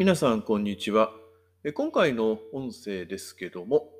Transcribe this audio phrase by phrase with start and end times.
[0.00, 1.12] 皆さん、こんにちは。
[1.74, 3.90] 今回の音声ですけども、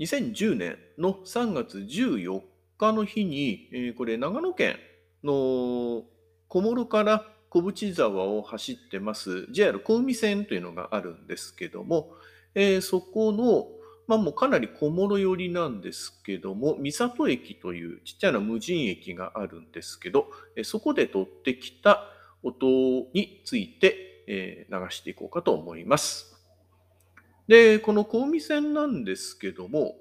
[0.00, 2.42] 2010年の3月14
[2.76, 4.76] 日の日に、これ長野県
[5.22, 6.02] の
[6.48, 12.10] 小諸から小淵沢を走ってます JR 小海線というのがあるんですけども、
[12.82, 13.68] そこの、
[14.08, 20.26] まあもうかなり小諸寄りなんですけども、三郷駅というちっちゃな無人駅があるんですけど、
[20.64, 22.02] そこで取ってきた
[22.42, 22.66] 音
[23.14, 26.36] について、え流していこうかと思います。
[27.48, 29.96] で、この小海線なんですけども、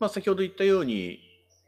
[0.00, 1.20] まあ、先ほど言ったように、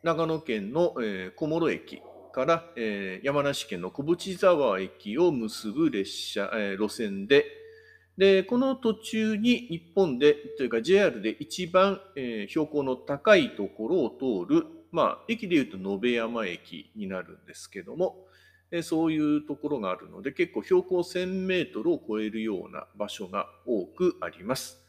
[0.03, 7.45] 長野県の、え小諸駅から、え山梨県の小淵沢駅を結ぶ列車、え路線で、
[8.17, 18.27] で、この途中に日本で、というか JR で一番、え標高の高いところを通る、まあ、駅でいうと延山駅になるんですけども、
[18.77, 24.85] えそういうところがあるので、結構標高1000メートルを超えるような場所が多くあります。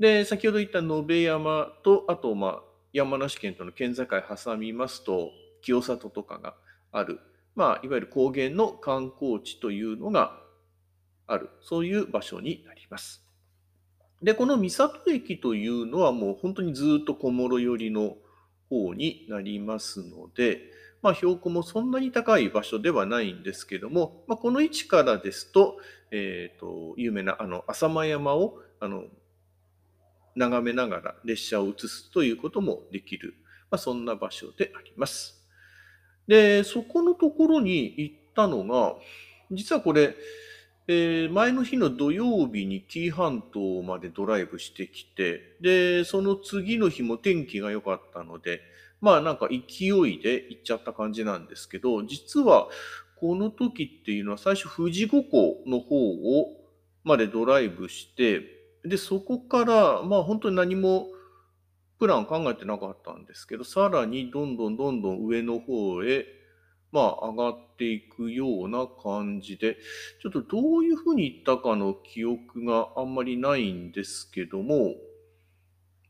[0.00, 5.30] で、先ほど言った延山と、あと、まあ、山梨県との県境挟みますと、
[5.62, 6.56] 清里とかが
[6.90, 7.20] ある、
[7.54, 10.40] まあ、いわゆる高原の観光地というのが
[11.28, 13.24] ある、そういう場所になります。
[14.20, 18.16] で、この三郷駅というのはもう本当にずっと小諸寄りの
[18.68, 25.76] 方になりますので、まあ、標高もそんなに高い場所ではないんですけども、まあ、この位置からですと、
[26.10, 29.04] えーと、有名なあの浅間山をあの
[30.34, 33.34] 眺めながら列車を移すということもできる、
[33.70, 35.46] まあ、そんな場所であります。
[36.26, 38.96] で、そこのところに行ったのが、
[39.50, 40.14] 実はこれ、
[40.90, 48.62] えー前の日の土曜日に紀伊半島までドライブしてきて、で、その次の日も天気が良かったので、
[49.02, 52.68] まあなんか勢いで行っちゃった感じなんですけど、実は
[53.20, 55.94] この時っていうのは最初富士五湖の方
[56.40, 56.56] を
[57.04, 58.40] までドライブして、
[58.82, 61.08] で、そこからまあ本当に何も
[61.98, 66.37] プラン考えてなかったんですけど、さらにどんどんどんどん上の方へ
[66.92, 69.76] まあ上がっていくような感じで、
[70.22, 74.94] ちょっとどういうふうに行ったかの記憶があんまりないんですけども、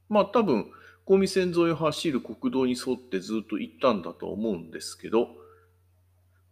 [0.09, 0.71] まあ多分、
[1.05, 5.28] 小見線沿いを走る国道に沿ってずっと行ったんだと思うんですけど、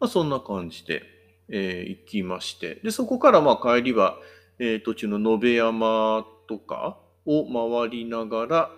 [0.01, 1.03] まあそんな感じで、
[1.49, 4.19] えー行きまして、で、そこからまあ帰りは、
[4.59, 8.71] えー途中の延山とかを回りながら、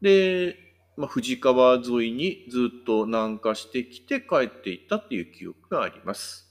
[0.00, 0.56] で、
[0.96, 6.48] まあ、富士川沿いにずっと南下してきて帰っていったっていう記憶があります。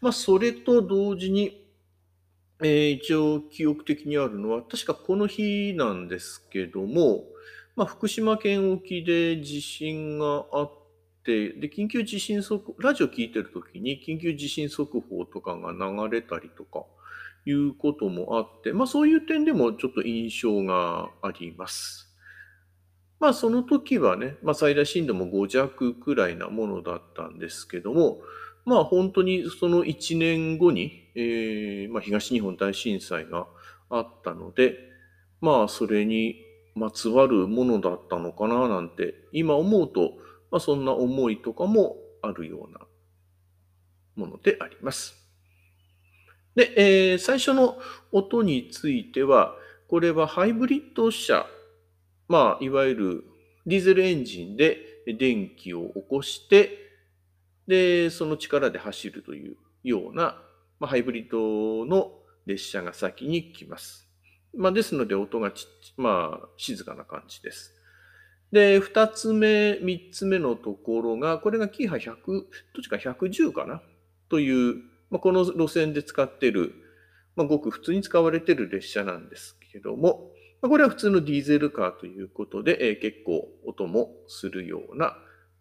[0.00, 1.66] まあ、それと同時に、
[2.62, 7.24] えー一応記憶的にあるのは、確かこの日なんですけども、
[7.76, 10.72] まあ、福島県沖で地震があっ
[11.24, 16.84] て、で、緊急地震速、ラジオ聞いてる時に緊急地震速報とかが流れたりとか
[17.46, 22.13] いうこともあって、まあ、そういう点でもちょっと印象があります。
[23.20, 28.18] まあその時はね、まあ最大震度も5弱くらいなものだったんですけども、
[28.64, 33.46] まあ本当にその1年後に、えーまあ、東日本大震災が
[33.90, 34.76] あったので、
[35.40, 36.36] まあそれに
[36.74, 40.14] まつわるものだったのかななんて、今思うと、
[40.50, 42.80] まあそんな思いとかもあるような
[44.16, 45.14] ものであります。
[46.54, 47.78] で、えー最初の
[48.12, 49.54] 音については、
[49.88, 51.46] これはハイブリッド車
[52.28, 53.24] まあ、いわゆる
[53.66, 54.78] ディーゼルエンジンで
[55.18, 56.78] 電気を起こして、
[57.66, 60.42] で、その力で走るというような、
[60.80, 62.12] まあ、ハイブリッドの
[62.46, 64.08] 列車が先に来ます。
[64.56, 67.72] まあ、ですので音がちまあ、静かな感じです。
[68.52, 72.44] で、二つ目、三つ目のところが、これがキーハ100、どっ
[72.82, 73.82] ちか110かな？
[74.28, 74.76] という、
[75.10, 76.72] まあ、この路線で使ってる、
[77.34, 80.30] まあ、ごく普通に使われている列車なんですけども、
[80.68, 85.16] これは普通のディーゼルカーということで、え結構音もするような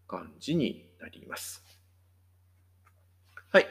[0.08, 1.64] 感じになります。
[3.52, 3.68] はい。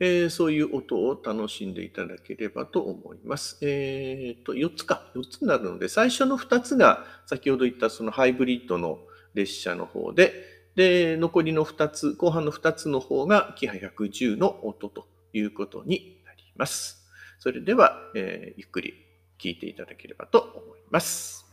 [0.00, 3.58] えーそういう音を楽しんでいただければと思います。
[3.62, 5.10] えっと、4つか。
[5.14, 8.98] 4つになるので、最初の2つが先ほど言ったそのハイブリッドの
[9.34, 10.32] 列車の方で、
[10.74, 17.06] で、残りの2つ、後半の2つの方がキハ110の音ということになります。
[17.38, 19.11] それでは、えーゆっくり
[19.42, 21.51] 聞いていただければと思います。